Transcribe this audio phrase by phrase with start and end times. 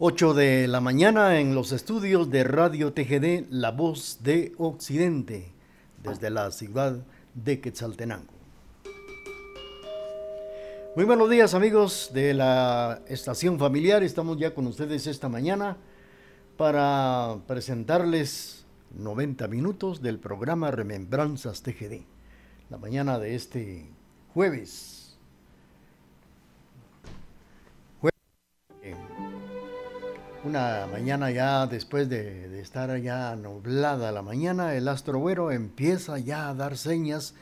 [0.00, 5.50] 8 de la mañana en los estudios de Radio TGD, La Voz de Occidente,
[6.04, 8.32] desde la ciudad de Quetzaltenango.
[10.94, 15.76] Muy buenos días amigos de la estación familiar, estamos ya con ustedes esta mañana
[16.56, 22.02] para presentarles 90 minutos del programa Remembranzas TGD,
[22.70, 23.90] la mañana de este
[24.32, 24.97] jueves
[30.48, 36.48] Una mañana ya después de, estar ya nublada la mañana, el astro güero empieza ya
[36.48, 37.34] a dar señas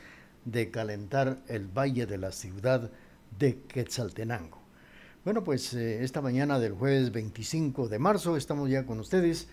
[0.43, 2.91] de calentar el valle de la ciudad
[3.39, 4.59] de Quetzaltenango.
[5.23, 9.47] Bueno, pues eh, esta mañana del jueves 25 de marzo estamos ya con ustedes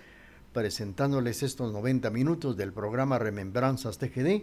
[0.52, 4.42] presentándoles estos 90 minutos del programa Remembranzas TGD.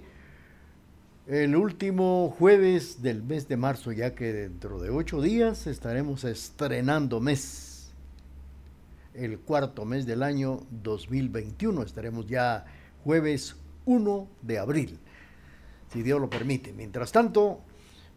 [1.28, 7.20] El último jueves del mes de marzo, ya que dentro de ocho días estaremos estrenando
[7.20, 7.71] mes
[9.14, 11.84] el cuarto mes del año 2021.
[11.84, 12.66] Estaremos ya
[13.04, 15.00] jueves 1 de abril,
[15.92, 16.74] si Dios lo permite.
[16.74, 17.62] Mientras tanto,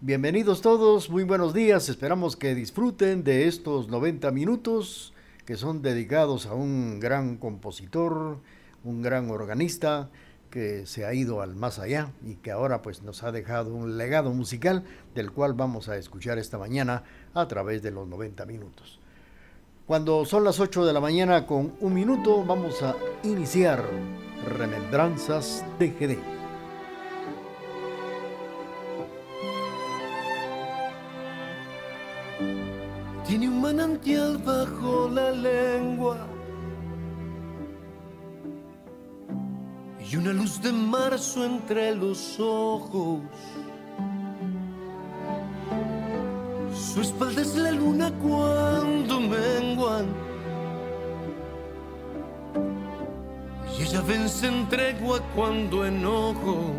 [0.00, 1.88] bienvenidos todos, muy buenos días.
[1.88, 5.12] Esperamos que disfruten de estos 90 minutos
[5.44, 8.38] que son dedicados a un gran compositor,
[8.82, 10.10] un gran organista
[10.50, 13.98] que se ha ido al más allá y que ahora pues nos ha dejado un
[13.98, 14.84] legado musical
[15.14, 17.02] del cual vamos a escuchar esta mañana
[17.34, 19.00] a través de los 90 minutos.
[19.86, 23.84] Cuando son las 8 de la mañana con un minuto, vamos a iniciar
[24.56, 26.16] Remembranzas TGD.
[33.27, 36.28] Tiene un manantial bajo la lengua
[40.10, 43.20] y una luz de marzo entre los ojos.
[46.92, 50.06] Su espalda es la luna cuando menguan.
[53.77, 56.72] Y ella vence en tregua cuando enojo.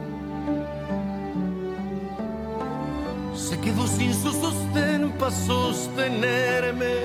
[3.35, 6.95] Se quedó sin su sostén para sostenerme.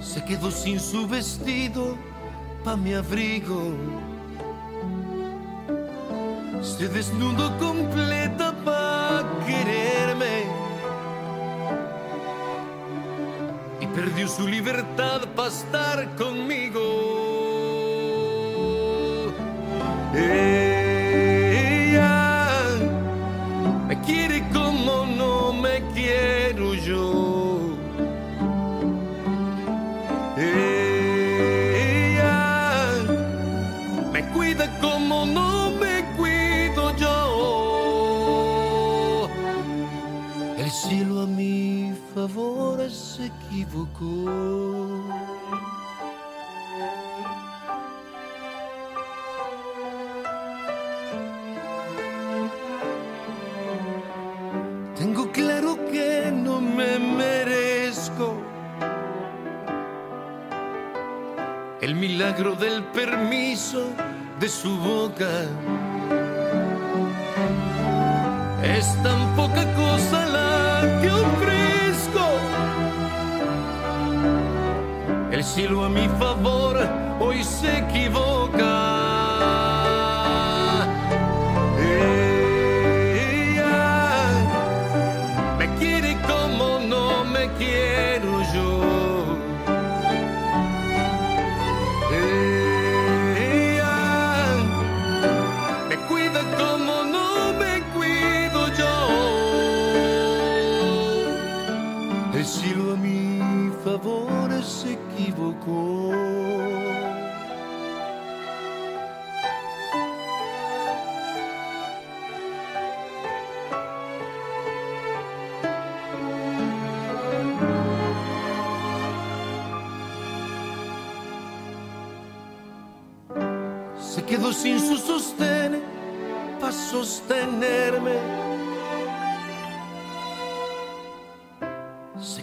[0.00, 1.96] Se quedó sin su vestido
[2.64, 3.72] pa' mi abrigo.
[6.62, 10.44] Se desnudo completa pa' quererme.
[13.80, 16.80] Y perdió su libertad para estar conmigo.
[20.14, 20.61] Ella
[54.96, 58.34] Tengo claro que no me merezco
[61.80, 63.90] el milagro del permiso
[64.40, 65.30] de su boca.
[68.62, 71.61] Es tan poca cosa la que ofrezco.
[75.42, 76.76] El cielo a mi favor
[77.18, 78.31] hoy se equivoca.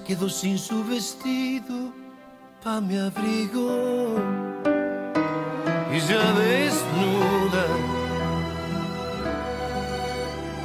[0.09, 1.93] Quedó sin su vestido
[2.63, 4.15] pa' mi abrigo.
[5.93, 7.65] Y ya desnuda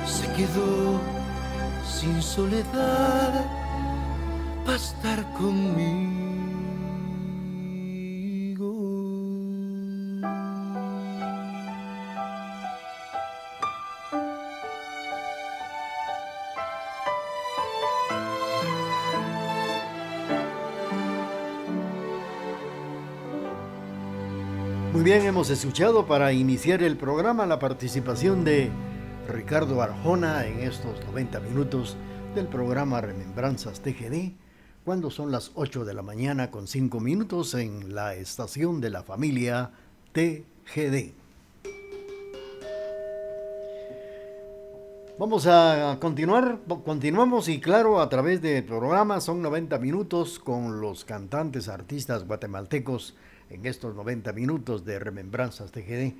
[0.06, 0.98] se quedó
[1.86, 3.44] sin soledad
[4.64, 6.13] para estar conmigo.
[25.14, 28.68] También hemos escuchado para iniciar el programa la participación de
[29.28, 31.96] Ricardo Arjona en estos 90 minutos
[32.34, 34.32] del programa Remembranzas TGD,
[34.84, 39.04] cuando son las 8 de la mañana con 5 minutos en la estación de la
[39.04, 39.70] familia
[40.14, 41.12] TGD.
[45.16, 51.04] Vamos a continuar, continuamos y claro, a través del programa son 90 minutos con los
[51.04, 53.14] cantantes, artistas guatemaltecos
[53.50, 56.14] en estos 90 minutos de Remembranzas TGD,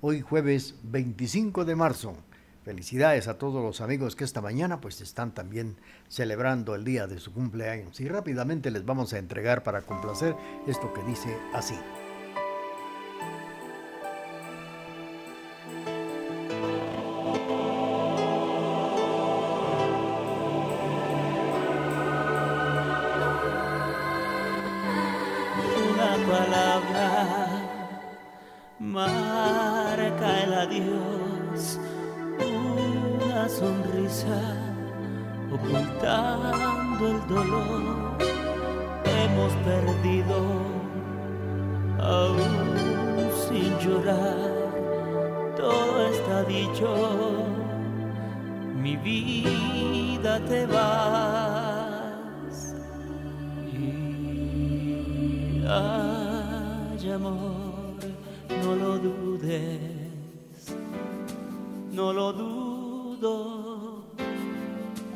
[0.00, 2.16] hoy jueves 25 de marzo.
[2.64, 5.76] Felicidades a todos los amigos que esta mañana pues están también
[6.08, 10.34] celebrando el día de su cumpleaños y rápidamente les vamos a entregar para complacer
[10.66, 11.76] esto que dice así.
[55.66, 57.96] Ay, amor,
[58.62, 59.80] no lo dudes,
[61.90, 64.04] no lo dudo.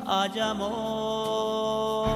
[0.05, 2.08] Ay, amor.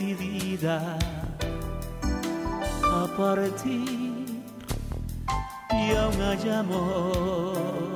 [0.00, 0.98] Decidida
[2.84, 4.42] a partir
[5.70, 7.89] y aún hay amor.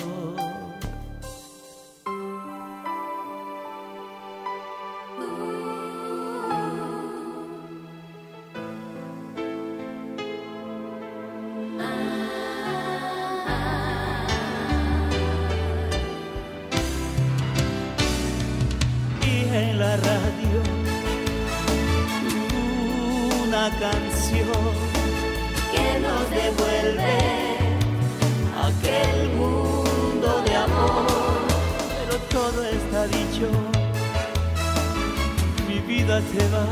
[35.66, 36.66] mi vida se va,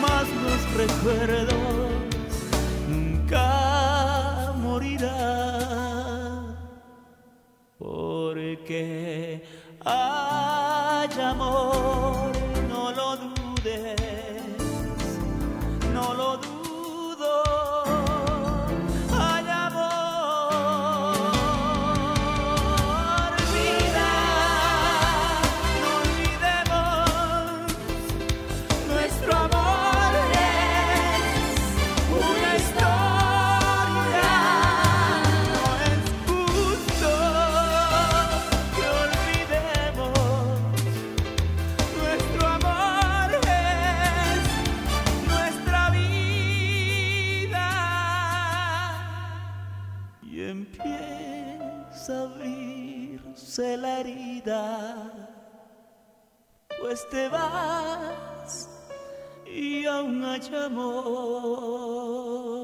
[0.00, 1.90] más los recuerdos
[2.88, 6.56] nunca morirán,
[7.78, 9.42] porque
[9.84, 12.32] hay amor,
[12.70, 14.05] no lo dudes.
[57.10, 58.68] Te vas
[59.44, 62.55] y aún hay amor.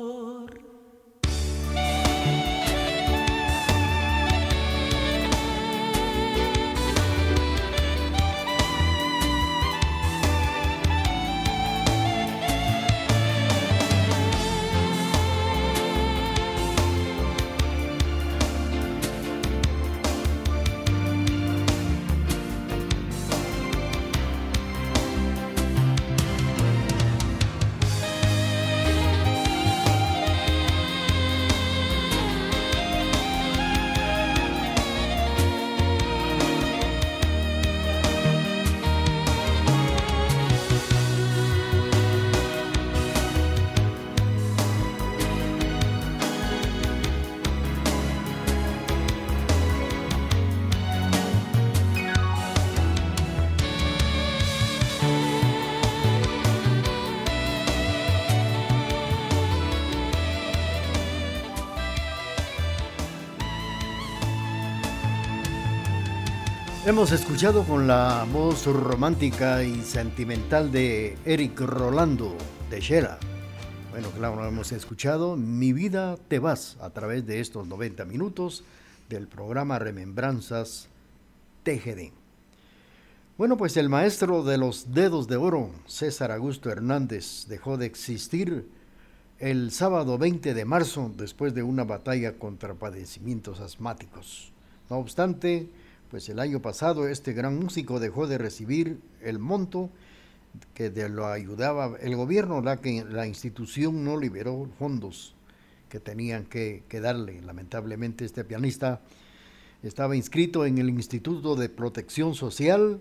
[66.92, 72.36] Hemos escuchado con la voz romántica y sentimental de Eric Rolando
[72.68, 73.18] de.
[73.90, 78.62] Bueno, claro, hemos escuchado Mi vida te vas a través de estos 90 minutos
[79.08, 80.88] del programa Remembranzas
[81.62, 82.12] TGD.
[83.38, 88.68] Bueno, pues el maestro de los dedos de oro, César Augusto Hernández, dejó de existir
[89.38, 94.52] el sábado 20 de marzo después de una batalla contra padecimientos asmáticos.
[94.90, 95.70] No obstante,
[96.12, 99.88] pues el año pasado este gran músico dejó de recibir el monto
[100.74, 105.34] que de lo ayudaba el gobierno, la que la institución no liberó fondos
[105.88, 107.40] que tenían que, darle.
[107.40, 109.00] Lamentablemente este pianista
[109.82, 113.00] estaba inscrito en el Instituto de Protección Social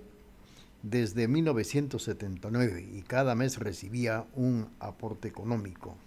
[0.81, 5.97] desde 1979 y cada mes recibía un aporte económico.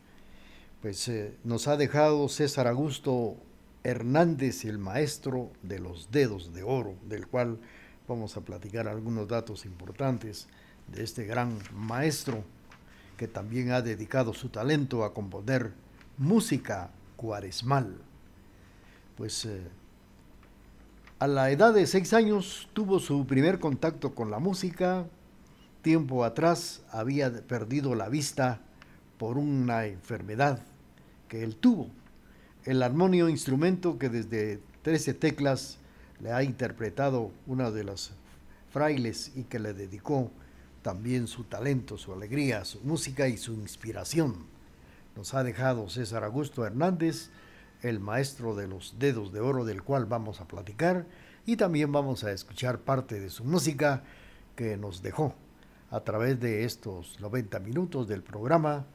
[0.81, 3.37] Pues eh, nos ha dejado César Augusto
[3.85, 7.61] Hernández, el maestro de los dedos de oro, del cual
[8.09, 10.49] vamos a platicar algunos datos importantes
[10.89, 12.45] de este gran maestro
[13.19, 15.73] que también ha dedicado su talento a componer
[16.17, 17.99] música cuaresmal.
[19.17, 19.69] Pues eh,
[21.19, 25.07] a la edad de seis años tuvo su primer contacto con la música.
[25.83, 28.63] Tiempo atrás había perdido la vista
[29.19, 30.63] por una enfermedad
[31.29, 31.91] que él tuvo
[32.65, 35.79] el armonio, instrumento que desde 13 teclas
[36.21, 38.13] le ha interpretado una de las
[38.71, 40.31] frailes y que le dedicó
[40.83, 44.47] también su talento, su alegría, su música y su inspiración.
[45.17, 47.31] Nos ha dejado César Augusto Hernández,
[47.83, 51.07] el maestro de los dedos de oro del cual vamos a platicar
[51.47, 54.03] y también vamos a escuchar parte de su música
[54.57, 55.35] que nos dejó
[55.91, 58.87] a través de estos 90 minutos del programa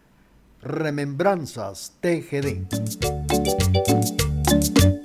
[0.61, 3.28] Remembranzas TGD.
[3.45, 4.98] Thank you.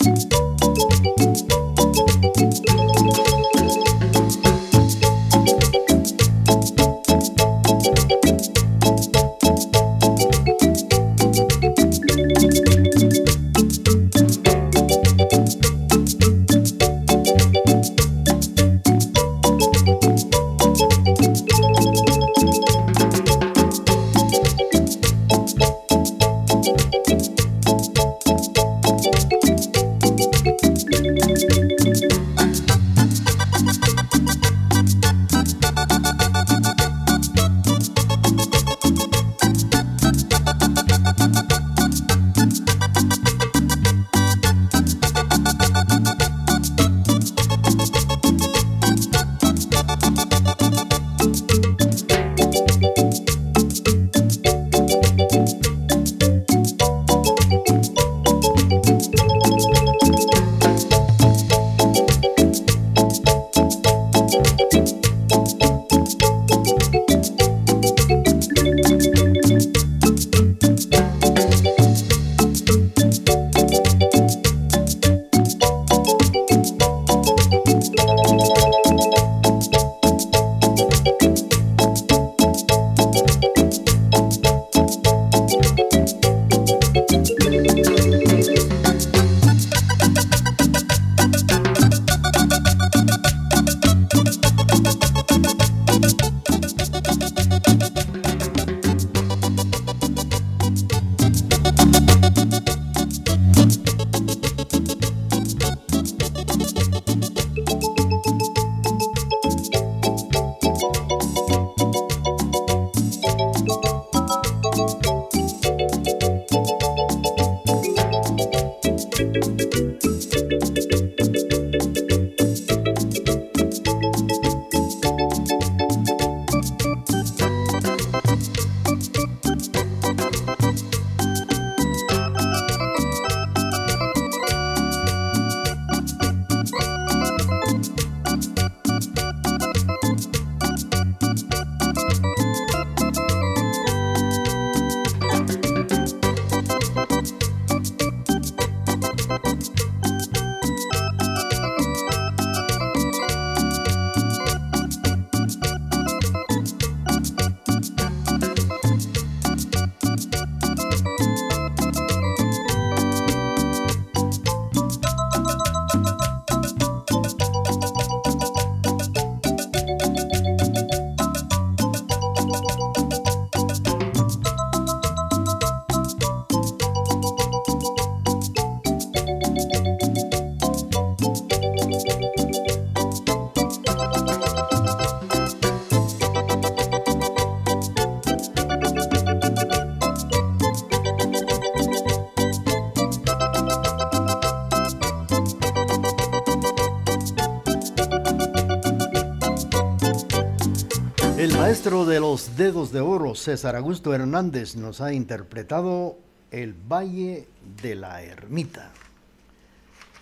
[202.07, 206.19] De los dedos de oro, César Augusto Hernández, nos ha interpretado
[206.51, 207.49] El Valle
[207.81, 208.91] de la Ermita.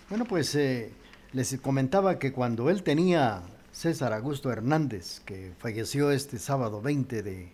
[0.09, 0.91] Bueno, pues eh,
[1.33, 7.51] les comentaba que cuando él tenía César Augusto Hernández, que falleció este sábado 20 de,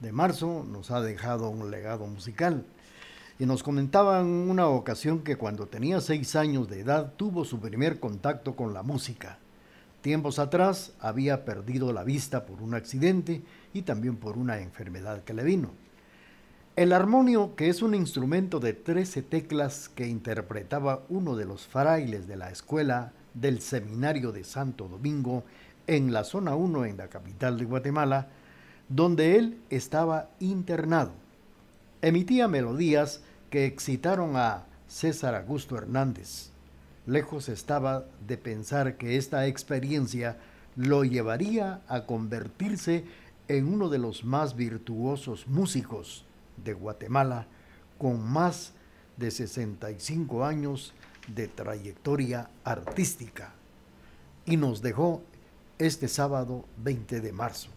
[0.00, 2.64] de marzo, nos ha dejado un legado musical.
[3.40, 7.58] Y nos comentaba en una ocasión que cuando tenía seis años de edad tuvo su
[7.58, 9.38] primer contacto con la música.
[10.04, 13.40] Tiempos atrás había perdido la vista por un accidente
[13.72, 15.70] y también por una enfermedad que le vino.
[16.76, 22.26] El armonio, que es un instrumento de 13 teclas que interpretaba uno de los frailes
[22.28, 25.42] de la escuela del Seminario de Santo Domingo
[25.86, 28.28] en la zona 1 en la capital de Guatemala,
[28.90, 31.12] donde él estaba internado.
[32.02, 36.50] Emitía melodías que excitaron a César Augusto Hernández.
[37.06, 40.38] Lejos estaba de pensar que esta experiencia
[40.76, 43.04] lo llevaría a convertirse
[43.48, 46.24] en uno de los más virtuosos músicos
[46.64, 47.46] de Guatemala,
[47.98, 48.72] con más
[49.16, 50.94] de 65 años
[51.28, 53.52] de trayectoria artística.
[54.46, 55.22] Y nos dejó
[55.78, 57.68] este sábado 20 de marzo.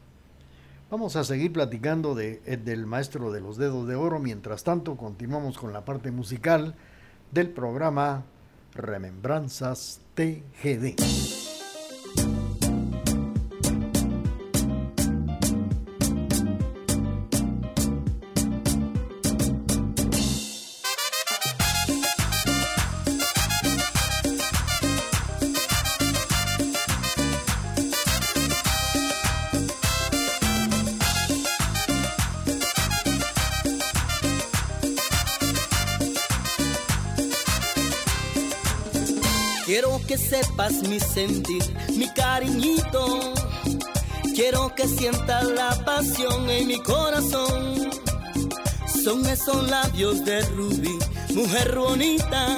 [0.89, 4.19] Vamos a seguir platicando eh, del maestro de los dedos de oro.
[4.19, 6.75] Mientras tanto, continuamos con la parte musical
[7.31, 8.23] del programa
[8.75, 11.36] Remembranzas TGD.
[40.17, 41.63] Sepas mi sentir,
[41.95, 43.33] mi cariñito.
[44.35, 47.89] Quiero que sientas la pasión en mi corazón.
[49.03, 50.97] Son esos labios de rubí,
[51.33, 52.57] mujer bonita.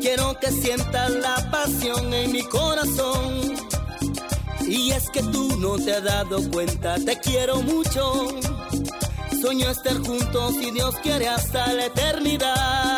[0.00, 3.54] Quiero que sientas la pasión en mi corazón.
[4.66, 8.28] Y es que tú no te has dado cuenta, te quiero mucho.
[9.40, 12.91] Sueño estar juntos si Dios quiere hasta la eternidad.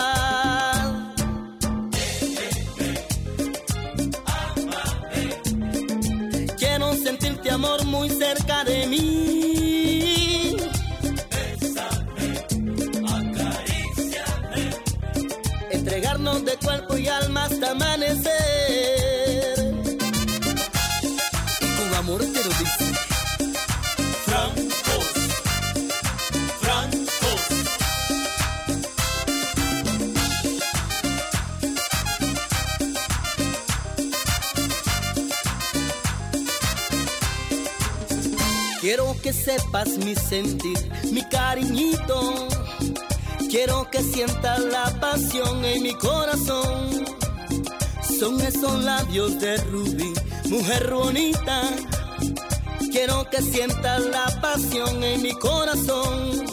[7.65, 9.34] Amor muy cerca de mí.
[38.85, 40.79] Quiero que sepas mi sentir,
[41.11, 42.49] mi cariñito.
[43.49, 47.07] Quiero que sientas la pasión en mi corazón.
[48.21, 50.13] Son esos labios de rubí,
[50.51, 51.63] mujer bonita.
[52.93, 56.45] Quiero que sientas la pasión en mi corazón.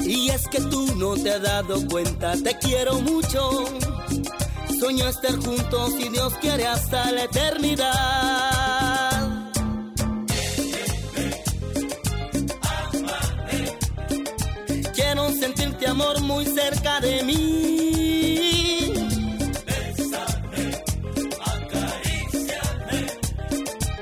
[0.00, 3.64] Y es que tú no te has dado cuenta, te quiero mucho.
[4.78, 8.51] Sueño estar juntos si Dios quiere hasta la eternidad.
[15.42, 18.92] Sentirte amor muy cerca de mí.
[19.66, 20.84] Bésame,
[21.54, 23.06] acaríciame.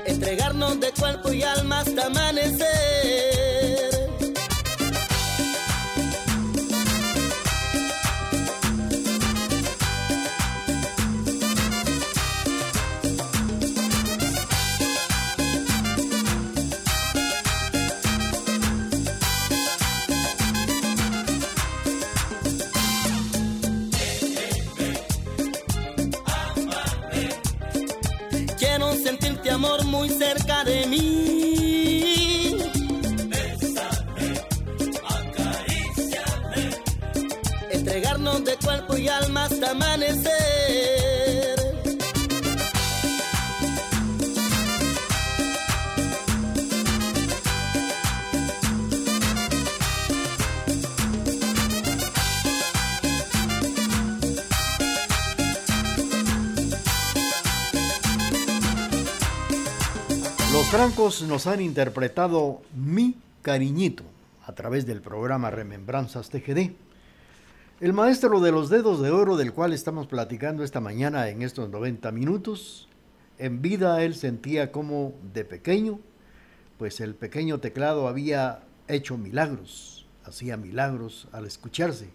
[0.05, 3.30] Entregarnos de cuerpo y alma hasta amanecer.
[29.91, 32.57] Muy cerca de mí.
[33.27, 34.41] Bésame,
[35.17, 36.63] acaríciame.
[37.71, 41.00] Entregarnos de cuerpo y alma hasta amanecer.
[60.71, 64.05] Francos nos han interpretado Mi Cariñito
[64.45, 66.71] a través del programa Remembranzas TGD.
[67.81, 71.69] El maestro de los dedos de oro del cual estamos platicando esta mañana en estos
[71.69, 72.87] 90 minutos,
[73.37, 75.99] en vida él sentía como de pequeño
[76.77, 82.11] pues el pequeño teclado había hecho milagros, hacía milagros al escucharse.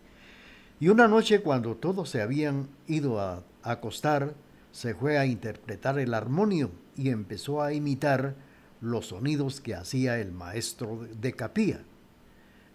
[0.80, 4.32] Y una noche cuando todos se habían ido a acostar,
[4.72, 8.45] se fue a interpretar el armonio y empezó a imitar
[8.80, 11.80] los sonidos que hacía el maestro de capilla.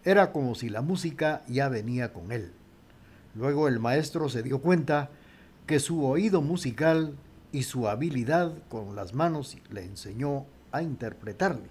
[0.03, 2.51] Era como si la música ya venía con él.
[3.35, 5.09] Luego el maestro se dio cuenta
[5.67, 7.15] que su oído musical
[7.51, 11.69] y su habilidad con las manos le enseñó a interpretarle.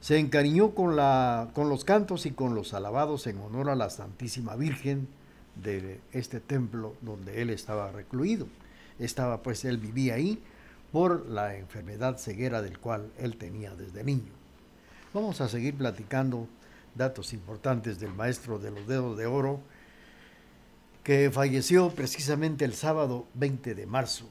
[0.00, 3.90] Se encariñó con, la, con los cantos y con los alabados en honor a la
[3.90, 5.08] Santísima Virgen
[5.56, 8.46] de este templo donde él estaba recluido.
[8.98, 10.40] Estaba pues él vivía ahí
[10.92, 14.32] por la enfermedad ceguera del cual él tenía desde niño.
[15.12, 16.48] Vamos a seguir platicando
[16.94, 19.60] datos importantes del maestro de los dedos de oro
[21.02, 24.26] que falleció precisamente el sábado 20 de marzo.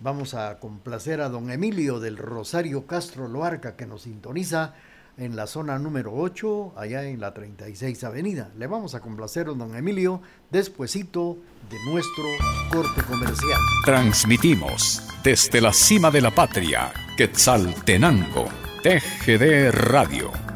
[0.00, 4.74] Vamos a complacer a don Emilio del Rosario Castro Loarca que nos sintoniza
[5.18, 8.50] en la zona número 8, allá en la 36 Avenida.
[8.58, 11.38] Le vamos a complacer a don Emilio despuesito
[11.70, 12.24] de nuestro
[12.70, 13.60] corte comercial.
[13.84, 18.48] Transmitimos desde la cima de la patria, Quetzaltenango,
[18.82, 20.55] TGD Radio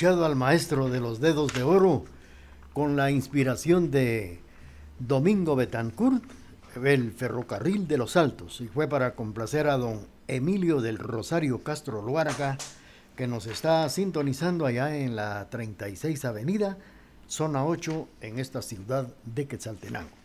[0.00, 2.04] al maestro de los dedos de oro
[2.72, 4.40] con la inspiración de
[4.98, 6.24] Domingo Betancourt,
[6.82, 12.00] el ferrocarril de los Altos, y fue para complacer a don Emilio del Rosario Castro
[12.00, 12.56] Luarca,
[13.16, 16.78] que nos está sintonizando allá en la 36 Avenida,
[17.28, 20.16] zona 8, en esta ciudad de Quetzaltenango.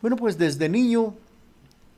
[0.00, 1.14] Bueno, pues desde niño,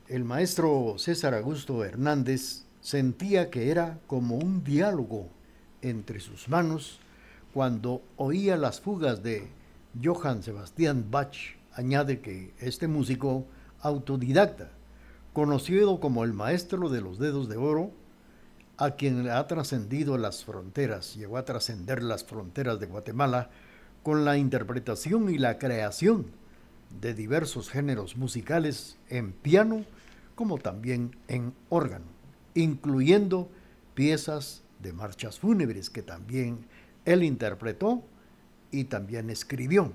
[0.09, 5.29] el maestro César Augusto Hernández sentía que era como un diálogo
[5.83, 6.99] entre sus manos
[7.53, 9.47] cuando oía las fugas de
[10.03, 11.35] Johann Sebastian Bach.
[11.73, 13.45] Añade que este músico
[13.81, 14.71] autodidacta,
[15.33, 17.91] conocido como el maestro de los dedos de oro,
[18.77, 23.49] a quien ha trascendido las fronteras, llegó a trascender las fronteras de Guatemala
[24.01, 26.25] con la interpretación y la creación
[27.01, 29.85] de diversos géneros musicales en piano
[30.35, 32.05] como también en órgano,
[32.55, 33.49] incluyendo
[33.93, 36.67] piezas de marchas fúnebres que también
[37.05, 38.03] él interpretó
[38.69, 39.91] y también escribió.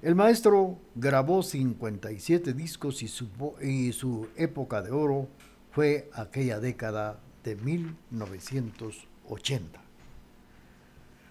[0.00, 3.28] El maestro grabó 57 discos y su,
[3.60, 5.28] y su época de oro
[5.72, 9.82] fue aquella década de 1980.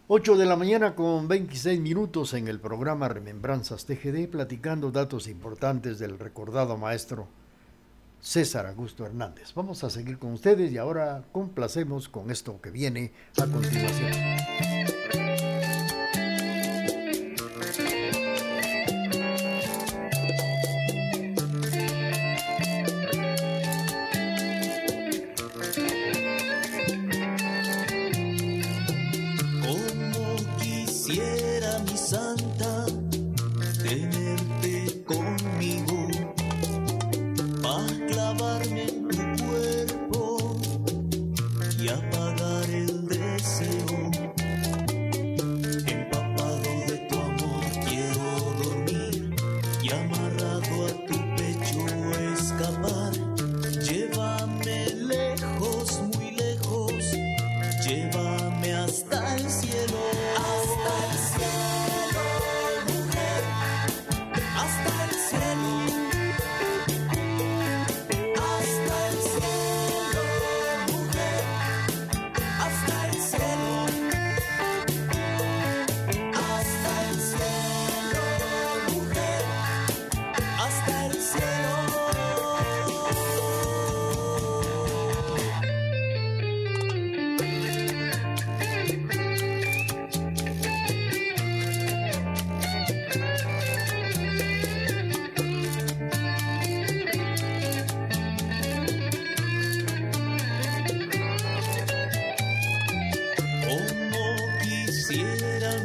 [0.10, 6.00] 8 de la mañana con 26 minutos en el programa Remembranzas TGD, platicando datos importantes
[6.00, 7.28] del recordado maestro
[8.21, 9.53] César Augusto Hernández.
[9.56, 14.96] Vamos a seguir con ustedes y ahora complacemos con esto que viene a continuación.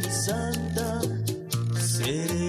[0.01, 0.88] mi santa,
[1.79, 2.42] seré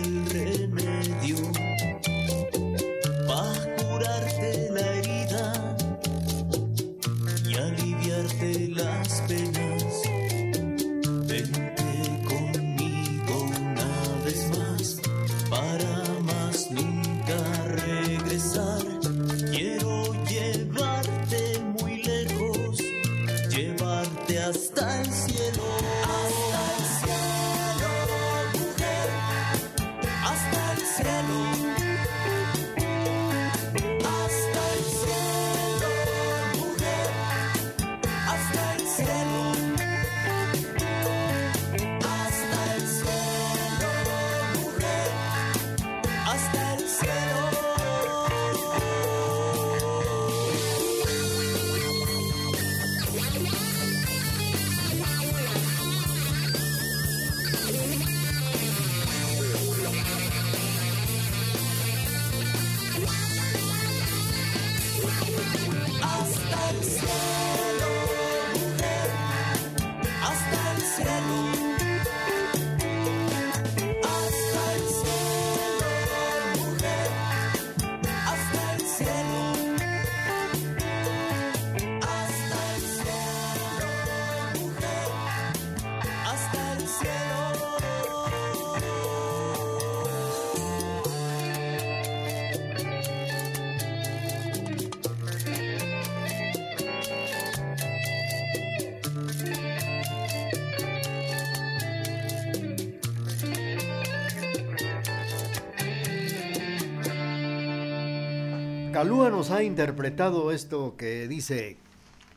[109.04, 111.76] Calúa nos ha interpretado esto que dice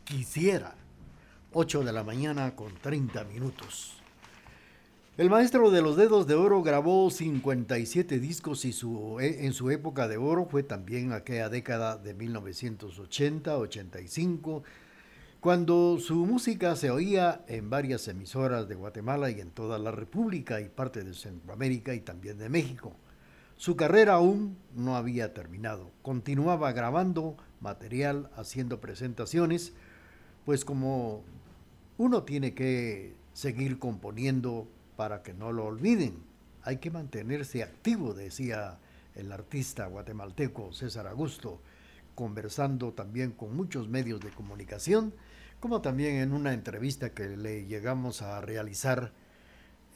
[0.03, 0.75] quisiera.
[1.53, 4.03] 8 de la mañana con 30 minutos.
[5.17, 9.71] El maestro de los dedos de oro grabó 57 discos y su, e, en su
[9.71, 14.65] época de oro fue también aquella década de 1980-85,
[15.39, 20.61] cuando su música se oía en varias emisoras de Guatemala y en toda la República
[20.61, 22.97] y parte de Centroamérica y también de México.
[23.57, 25.91] Su carrera aún no había terminado.
[26.03, 29.73] Continuaba grabando material, haciendo presentaciones,
[30.45, 31.23] pues como
[31.97, 36.19] uno tiene que seguir componiendo para que no lo olviden.
[36.63, 38.79] Hay que mantenerse activo, decía
[39.15, 41.61] el artista guatemalteco César Augusto,
[42.15, 45.15] conversando también con muchos medios de comunicación,
[45.61, 49.13] como también en una entrevista que le llegamos a realizar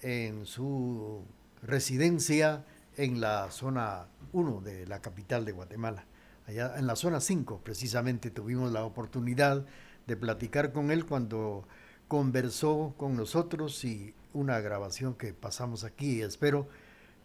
[0.01, 1.23] en su
[1.62, 2.64] residencia
[3.00, 6.04] en la zona 1 de la capital de Guatemala.
[6.46, 9.64] Allá en la zona 5 precisamente tuvimos la oportunidad
[10.06, 11.66] de platicar con él cuando
[12.08, 16.20] conversó con nosotros y una grabación que pasamos aquí.
[16.20, 16.68] Espero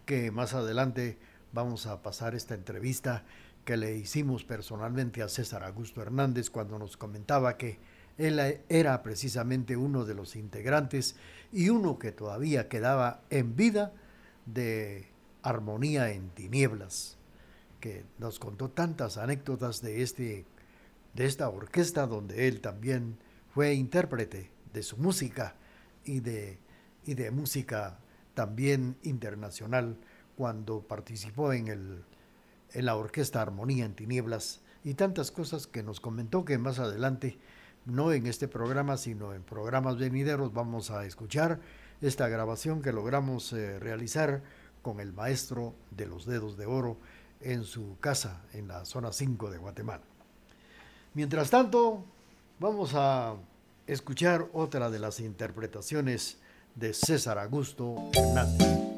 [0.05, 1.17] que más adelante
[1.51, 3.25] vamos a pasar esta entrevista
[3.65, 7.79] que le hicimos personalmente a César Augusto Hernández cuando nos comentaba que
[8.17, 11.17] él era precisamente uno de los integrantes
[11.51, 13.91] y uno que todavía quedaba en vida
[14.45, 15.14] de
[15.45, 17.17] Armonía en Tinieblas,
[17.79, 20.45] que nos contó tantas anécdotas de, este,
[21.13, 23.19] de esta orquesta donde él también
[23.53, 25.55] fue intérprete de su música
[26.03, 26.58] y de,
[27.05, 27.99] y de música
[28.34, 29.97] también internacional
[30.36, 32.03] cuando participó en, el,
[32.73, 34.62] en la orquesta Armonía en Tinieblas.
[34.84, 37.38] Y tantas cosas que nos comentó que más adelante,
[37.86, 41.60] no en este programa, sino en programas venideros, vamos a escuchar
[42.01, 44.43] esta grabación que logramos eh, realizar
[44.86, 46.98] con el maestro de los dedos de oro
[47.41, 50.04] en su casa en la zona 5 de Guatemala.
[51.15, 52.06] Mientras tanto,
[52.60, 53.34] vamos a
[53.88, 56.38] escuchar otra de las interpretaciones
[56.76, 58.94] de César Augusto Hernández.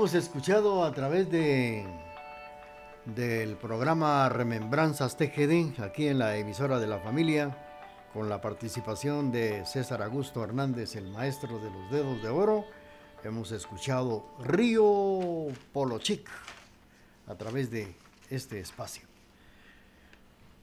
[0.00, 1.84] Hemos escuchado a través de
[3.04, 7.54] del programa Remembranzas TGD aquí en la emisora de la familia
[8.14, 12.64] con la participación de César Augusto Hernández, el maestro de los dedos de oro.
[13.24, 16.26] Hemos escuchado Río Polochic
[17.26, 17.94] a través de
[18.30, 19.02] este espacio.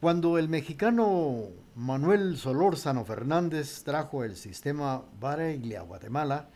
[0.02, 1.44] Cuando el mexicano
[1.76, 6.50] Manuel Solórzano Fernández trajo el sistema Baregle a Guatemala,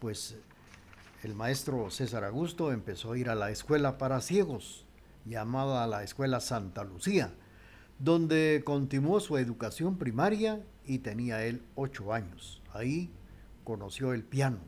[0.00, 0.36] pues
[1.26, 4.86] el maestro César Augusto empezó a ir a la escuela para ciegos,
[5.24, 7.34] llamada la Escuela Santa Lucía,
[7.98, 12.62] donde continuó su educación primaria y tenía él ocho años.
[12.72, 13.10] Ahí
[13.64, 14.58] conoció el piano.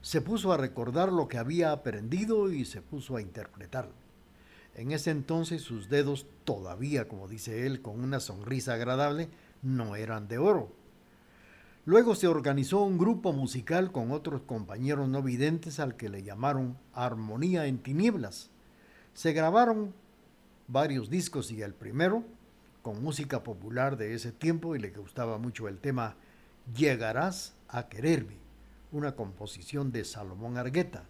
[0.00, 3.92] Se puso a recordar lo que había aprendido y se puso a interpretarlo.
[4.74, 9.28] En ese entonces sus dedos todavía, como dice él, con una sonrisa agradable,
[9.60, 10.72] no eran de oro.
[11.84, 16.76] Luego se organizó un grupo musical con otros compañeros no videntes al que le llamaron
[16.92, 18.50] Armonía en Tinieblas.
[19.14, 19.92] Se grabaron
[20.68, 22.24] varios discos y el primero,
[22.82, 26.16] con música popular de ese tiempo y le gustaba mucho el tema
[26.76, 28.36] Llegarás a quererme,
[28.92, 31.04] una composición de Salomón Argueta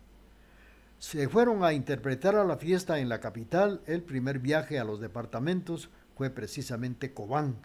[1.02, 3.80] se fueron a interpretar a la fiesta en la capital.
[3.86, 7.56] El primer viaje a los departamentos fue precisamente Cobán,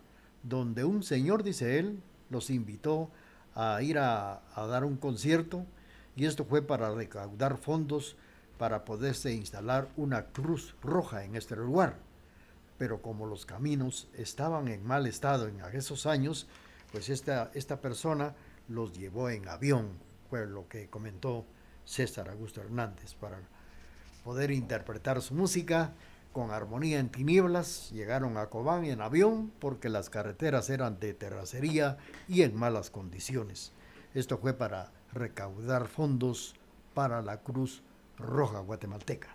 [0.41, 1.99] donde un señor, dice él,
[2.29, 3.09] los invitó
[3.55, 5.65] a ir a, dar un concierto
[6.15, 8.15] y esto fue para recaudar fondos
[8.57, 11.97] para poderse instalar una cruz roja en este lugar.
[12.77, 16.47] Pero como los caminos estaban en mal estado en esos años,
[16.91, 18.35] pues esta, esta persona
[18.67, 19.89] los llevó en avión,
[20.29, 21.45] fue lo que comentó
[21.85, 23.39] César Augusto Hernández para
[24.23, 25.93] poder interpretar su música
[26.37, 27.89] con armonía en tinieblas.
[27.89, 33.71] Llegaron a Cobán en avión porque las carreteras eran de terracería y en malas condiciones.
[34.13, 36.53] Esto fue para recaudar fondos
[36.93, 37.81] para la Cruz
[38.19, 39.29] Roja Guatemalteca.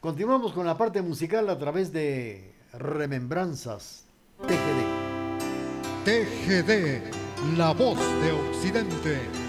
[0.00, 4.06] Continuamos con la parte musical a través de Remembranzas
[4.40, 6.04] TGD.
[6.04, 9.45] TGD, la voz de Occidente.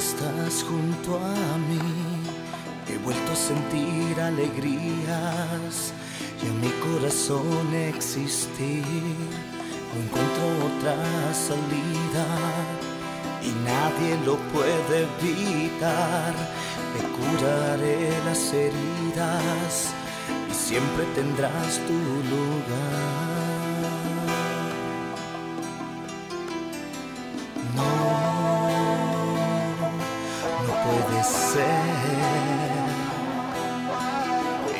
[0.00, 1.78] Estás junto a mí.
[2.88, 5.92] He vuelto a sentir alegrías
[6.42, 8.84] y en mi corazón existir.
[9.92, 10.96] No encuentro otra
[11.34, 12.28] salida
[13.42, 16.32] y nadie lo puede evitar.
[16.92, 19.92] Me curaré las heridas
[20.50, 21.98] y siempre tendrás tu
[22.32, 23.39] lugar.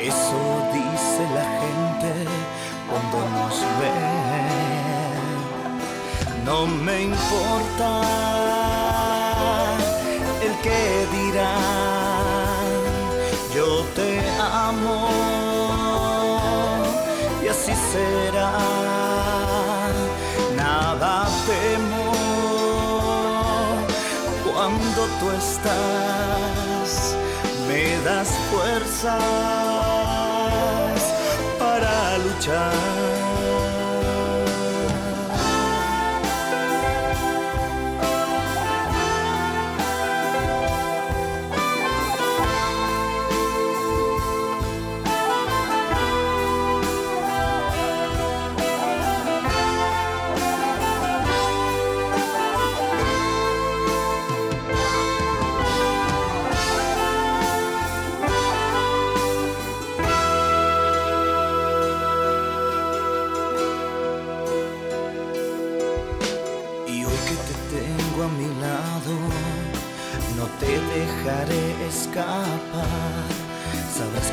[0.03, 0.41] Eso
[0.73, 2.13] dice la gente
[2.89, 3.99] cuando nos ve.
[6.45, 7.91] No me importa
[10.43, 12.69] el que dirán,
[13.55, 14.09] yo te
[14.41, 15.09] amo
[17.43, 18.53] y así será.
[20.57, 22.11] Nada temo
[24.45, 26.60] cuando tú estás,
[27.69, 29.13] me das fuerzas
[31.59, 33.00] para luchar.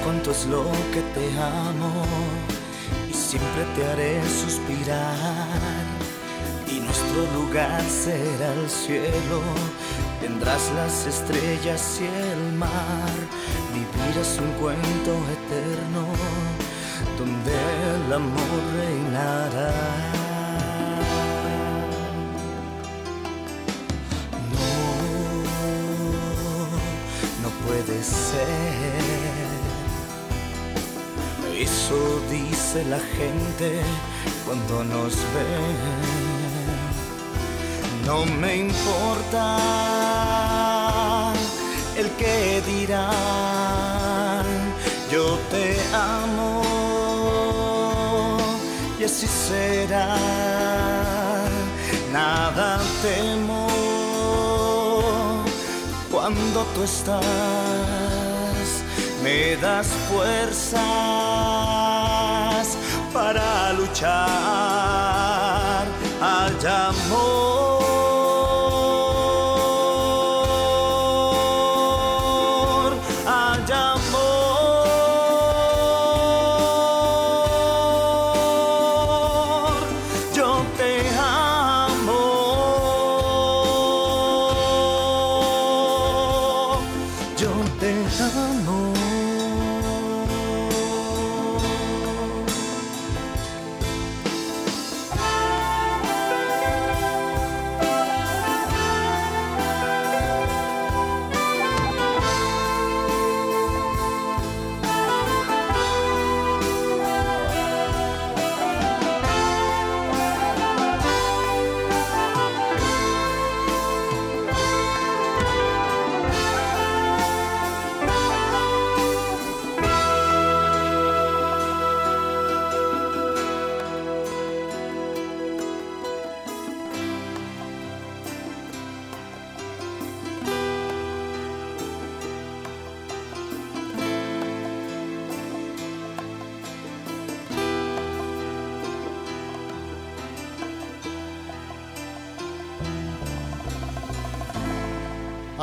[0.08, 1.92] Cuánto es lo que te amo
[3.10, 5.84] y siempre te haré suspirar.
[6.66, 9.42] Y nuestro lugar será el cielo.
[10.22, 13.18] Tendrás las estrellas y el mar.
[13.74, 16.04] Vivirás un cuento eterno
[17.18, 17.56] donde
[17.96, 19.74] el amor reinará.
[27.66, 29.07] puede ser.
[31.60, 33.82] Eso dice la gente
[34.46, 35.56] cuando nos ve.
[38.06, 39.58] No me importa
[41.98, 44.46] el que dirán,
[45.12, 46.62] yo te amo
[49.00, 50.16] y así será.
[52.14, 53.68] Nada temo
[56.12, 57.26] cuando tú estás,
[59.28, 60.78] me das fuerzas
[63.14, 64.26] para luchar.
[66.22, 67.77] Hay amor,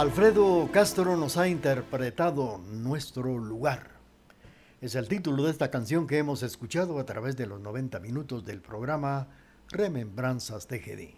[0.04, 3.92] Alfredo Castro nos ha interpretado Nuestro lugar.
[4.82, 8.44] Es el título de esta canción que hemos escuchado a través de los 90 minutos
[8.44, 9.28] del programa
[9.70, 11.14] Remembranzas TGD.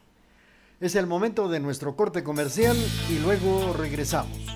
[0.80, 2.76] Es el momento de nuestro corte comercial
[3.10, 4.55] y luego regresamos.